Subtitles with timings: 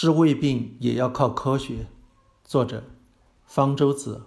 [0.00, 1.88] 治胃病也要靠科学。
[2.44, 2.84] 作者：
[3.44, 4.22] 方舟子。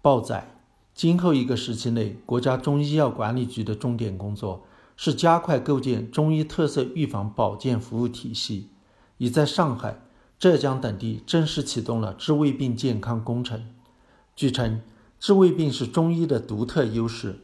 [0.00, 0.56] 报载：
[0.94, 4.64] 今后一个时期内，国家中医药管理局的重点工作
[4.96, 8.70] 是加快构建中医特色预防保健服务体系，
[9.18, 10.00] 已在上海、
[10.38, 13.66] 浙江等地正式启动了治胃病健康工程。
[14.34, 14.80] 据称，
[15.20, 17.40] 治胃病是中医的独特优势，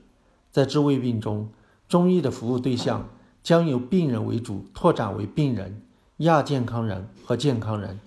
[0.50, 1.50] 在治胃病中，
[1.90, 3.10] 中医的服务对象
[3.42, 5.82] 将由病人为主，拓展为病人。
[6.18, 8.00] 亚健康人和健康人，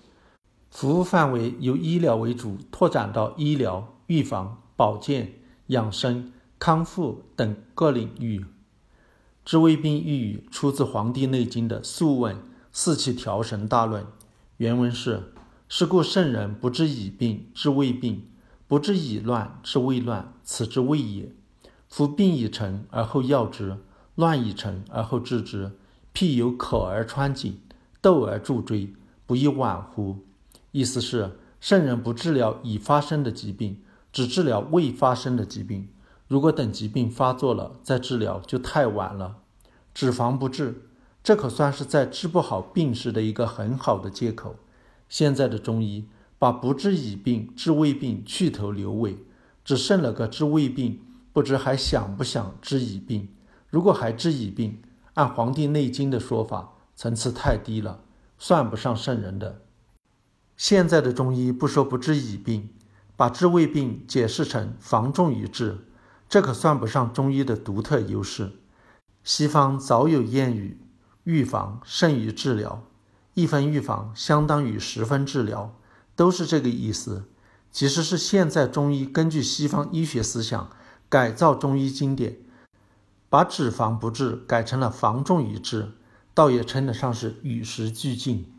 [0.70, 5.32] 服务范围由医疗为主，拓展到医疗、预防、保健、
[5.68, 8.44] 养生、康复等各领域。
[9.46, 12.36] 治胃病一语出自《黄帝内经》的《素问·
[12.70, 14.04] 四气调神大论》，
[14.58, 15.32] 原文是
[15.66, 18.28] ：“是故圣人不治已病，治未病；
[18.68, 21.34] 不治已乱，治未乱，此之谓也。
[21.88, 23.78] 夫病已成而后药之，
[24.16, 25.72] 乱已成而后治之，
[26.12, 27.58] 譬有口而穿井。”
[28.02, 28.92] 斗而助追，
[29.26, 30.18] 不亦晚乎？
[30.72, 33.80] 意思是，圣人不治疗已发生的疾病，
[34.12, 35.88] 只治疗未发生的疾病。
[36.26, 39.36] 如果等疾病发作了再治疗，就太晚了。
[39.94, 40.82] 只防不治，
[41.22, 44.56] 这可算是在治不好病时的一个很好的借口。
[45.08, 49.18] 现在的中医把不治已病、治未病去头留尾，
[49.64, 51.00] 只剩了个治未病，
[51.32, 53.28] 不知还想不想治已病？
[53.68, 54.82] 如果还治已病，
[55.14, 56.72] 按《黄帝内经》的说法。
[57.02, 57.98] 层次太低了，
[58.38, 59.62] 算不上圣人的。
[60.56, 62.68] 现在的中医不说不治已病，
[63.16, 65.78] 把治未病解释成防重于治，
[66.28, 68.52] 这可算不上中医的独特优势。
[69.24, 70.78] 西方早有谚语
[71.24, 72.84] ：“预防胜于治疗，
[73.34, 75.74] 一分预防相当于十分治疗”，
[76.14, 77.24] 都是这个意思。
[77.72, 80.70] 其实是现在中医根据西方医学思想
[81.08, 82.36] 改造中医经典，
[83.28, 85.90] 把“只防不治”改成了“防重于治”。
[86.34, 88.52] 倒也称得上是与时俱进。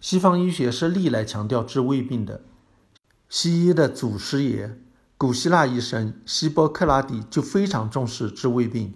[0.00, 2.42] 西方医学是历来强调治胃病的，
[3.28, 4.78] 西医的祖师爷
[5.18, 8.94] 古希腊医生希波克拉底就非常重视治胃病。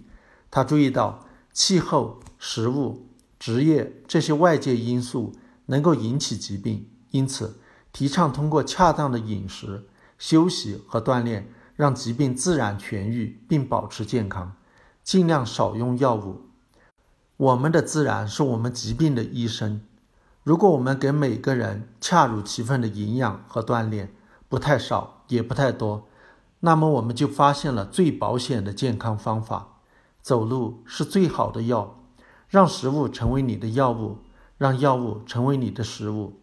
[0.50, 3.08] 他注意到气候、食物、
[3.38, 5.34] 职业这些外界因素
[5.66, 7.60] 能够引起疾病，因此
[7.92, 9.86] 提倡通过恰当的饮食、
[10.18, 14.56] 休息和锻炼，让疾病自然痊愈并保持健康，
[15.02, 16.46] 尽量少用药物。
[17.36, 19.82] 我们的自然是我们疾病的医生。
[20.44, 24.14] 如果我们给每个人恰如其分的营养和锻炼，
[24.48, 26.06] 不太少也不太多，
[26.60, 29.80] 那么我们就发现了最保险的健康方法。
[30.22, 31.98] 走路是最好的药，
[32.48, 34.18] 让食物成为你的药物，
[34.56, 36.38] 让药物成为你的食物。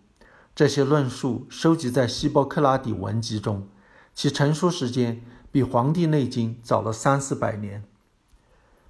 [0.53, 3.65] 这些论述收集在希波克拉底文集中，
[4.13, 7.81] 其成书时间比《黄帝内经》早了三四百年。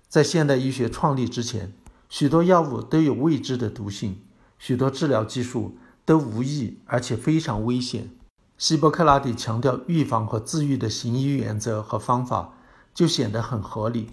[0.10, 1.72] 在现代医学创立之前。
[2.12, 4.22] 许多药物都有未知的毒性，
[4.60, 8.10] 许多治疗技术都无益而且非常危险。
[8.58, 12.56] 希波克拉底强调预防和自愈的行医原则和方法，
[12.94, 14.10] 就显得很合理。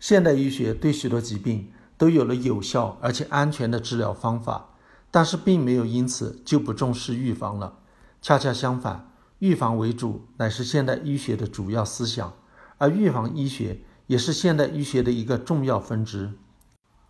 [0.00, 4.70] 现代医学对许多疾病都有了有效而且安全的治疗方法，
[5.10, 7.80] 但是并没有因此就不重视预防了。
[8.22, 12.32] 恰恰相反，预防为主乃是现代医学的主要思想，
[12.78, 16.32] 而预防医学也是现代医学的一个重要分支。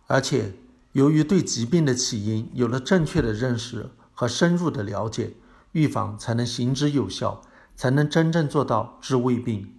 [0.07, 0.53] 而且，
[0.91, 5.33] 由于对疾病的起因有了正确的认识和深入的了解，
[5.71, 7.41] 预防才能行之有效，
[7.75, 9.73] 才能真正做到治未病。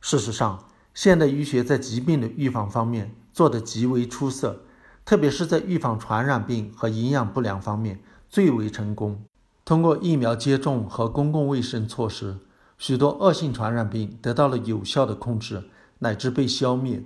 [0.00, 4.64] 事实上，现代医学在疾病的预防方面做得极为出色，
[5.04, 9.22] 特别是在预防传染病和营养不良方面最为成功。
[9.64, 12.36] 通过疫苗接种和公共卫生措施，
[12.76, 15.70] 许多恶性传染病得到了有效的控制，
[16.00, 17.02] 乃至被消灭。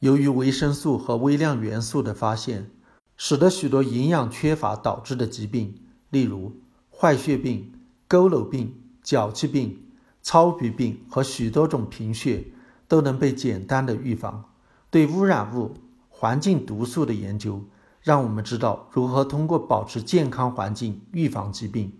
[0.00, 2.70] 由于维生素和微量元素的发现，
[3.16, 5.74] 使得许多营养缺乏导致的疾病，
[6.10, 6.54] 例如
[6.96, 7.72] 坏血病、
[8.08, 9.82] 佝偻病、脚气病、
[10.22, 12.44] 糙皮病和许多种贫血，
[12.86, 14.44] 都能被简单的预防。
[14.88, 15.74] 对污染物、
[16.08, 17.64] 环境毒素的研究，
[18.00, 21.92] 让我们知道如何通过保持健康环境预防疾病。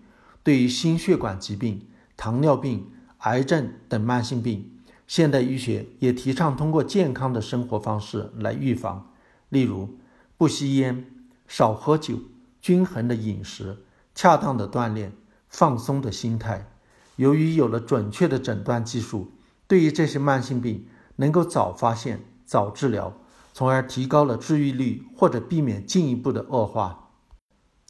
[0.45, 1.85] 对于心血管疾病、
[2.17, 2.87] 糖尿病、
[3.19, 4.78] 癌症等慢性病。
[5.09, 9.11] 现代医学也提倡通过健康的生活方式来预防，
[9.49, 9.97] 例如
[10.37, 11.07] 不吸烟、
[11.47, 12.19] 少喝酒、
[12.61, 13.79] 均衡的饮食、
[14.15, 15.15] 恰当的锻炼、
[15.49, 16.71] 放松的心态。
[17.17, 19.33] 由于有了准确的诊断技术，
[19.67, 23.15] 对于这些慢性病能够早发现、早治疗，
[23.55, 27.09] 从而提高了治愈率或者避免进一步的恶化。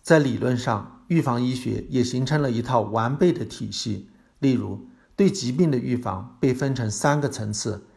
[0.01, 4.87] 在理论上，预防医学也形成了一套完备的体系，例如。
[5.19, 7.89] 对疾病的预防被分成三个层次。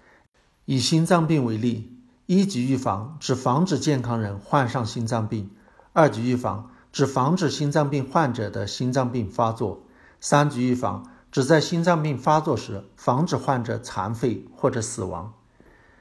[0.65, 1.95] 以心脏病为例，
[2.25, 5.45] 一级预防指防止健康人患上心脏病；
[5.93, 9.85] 二级预防指防止心脏病患者的心脏病发作；
[10.19, 15.31] 三级预防指在心脏病发作时防止患者残废或者死亡。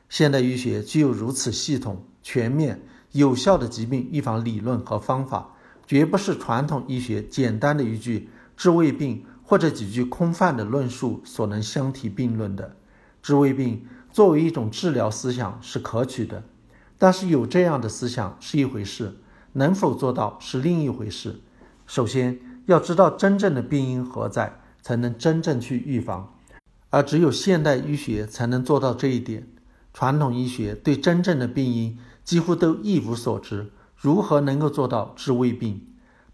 [0.08, 2.80] 现代医学具有如此系统、全面、
[3.12, 5.50] 有效的疾病预防理论和方法，
[5.86, 12.76] 绝不是传统医学简单的一句治胃病或者几句空泛的论述所能相提并论的。
[13.20, 16.44] 治胃病作为一种治疗思想是可取的，
[16.96, 19.16] 但是有这样的思想是一回事，
[19.54, 21.40] 能否做到是另一回事。
[21.84, 26.32] 首先要知道真正的病因何在，才能真正去预防，
[26.90, 29.48] 而只有现代医学才能做到这一点。
[29.92, 35.84] 传统医学对真正的病因几乎都一无所知，如何能够做到治胃病？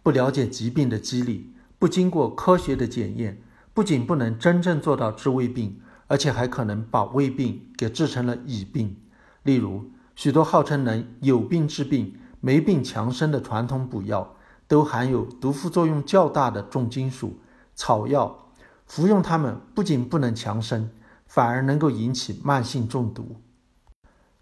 [0.03, 3.43] 不了解疾病的机理，不经过科学的检验，
[3.75, 8.97] 不仅不能真正做到治胃病，而且还可能把胃病给治成了乙病。
[9.43, 14.35] 例如，许多号称能有病治病、没病强身的传统补药，
[14.67, 17.39] 都含有毒副作用较大的重金属、
[17.75, 18.49] 草药，
[18.87, 20.91] 服用它们不仅不能强身，
[21.27, 23.37] 反而能够引起慢性中毒。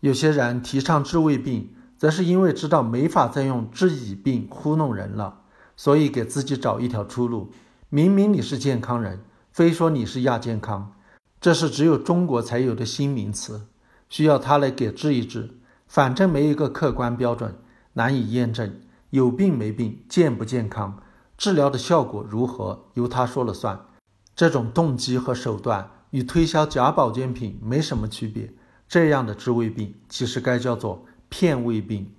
[0.01, 5.43] 有些人提倡治胃病，则是因为知道没法再用治乙病糊弄人了，
[5.77, 7.51] 所以给自己找一条出路。
[7.89, 9.21] 明明你是健康人，
[9.53, 10.93] 非说你是亚健康，
[11.41, 13.67] 这是只有中国才有的新名词，
[14.09, 15.59] 需要他来给治一治。
[15.87, 17.57] 反正没一个客观标准，
[17.93, 18.81] 难以验证
[19.11, 21.01] 有病没病、健不健康、
[21.37, 23.87] 治疗的效果如何，由他说了算。
[24.35, 28.53] 这种动机和手段与推销假保健品没什么区别。
[28.89, 32.13] 这样的治胃病，其实该叫做骗胃病。